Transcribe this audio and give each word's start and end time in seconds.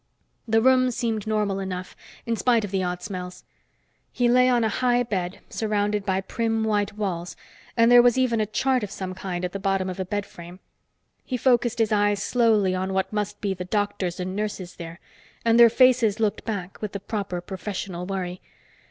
The 0.47 0.63
room 0.63 0.89
seemed 0.89 1.27
normal 1.27 1.59
enough, 1.59 1.95
in 2.25 2.35
spite 2.35 2.65
of 2.65 2.71
the 2.71 2.81
odd 2.81 3.03
smells. 3.03 3.43
He 4.11 4.27
lay 4.27 4.49
on 4.49 4.63
a 4.63 4.67
high 4.67 5.03
bed, 5.03 5.41
surrounded 5.47 6.07
by 6.07 6.21
prim 6.21 6.63
white 6.63 6.93
walls, 6.93 7.35
and 7.77 7.91
there 7.91 8.01
was 8.01 8.17
even 8.17 8.41
a 8.41 8.47
chart 8.47 8.81
of 8.81 8.89
some 8.89 9.13
kind 9.13 9.45
at 9.45 9.51
the 9.51 9.59
bottom 9.59 9.91
of 9.91 9.97
the 9.97 10.05
bedframe. 10.05 10.57
He 11.23 11.37
focused 11.37 11.77
his 11.77 11.91
eyes 11.91 12.23
slowly 12.23 12.73
on 12.73 12.93
what 12.95 13.13
must 13.13 13.41
be 13.41 13.53
the 13.53 13.63
doctors 13.65 14.19
and 14.19 14.35
nurses 14.35 14.77
there, 14.77 14.99
and 15.45 15.59
their 15.59 15.69
faces 15.69 16.19
looked 16.19 16.45
back 16.45 16.81
with 16.81 16.93
the 16.93 16.99
proper 16.99 17.39
professional 17.39 18.07
worry. 18.07 18.41